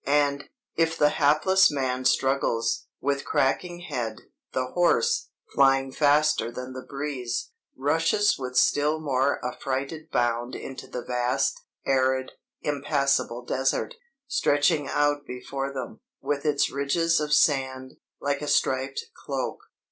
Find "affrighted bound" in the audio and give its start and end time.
9.45-10.55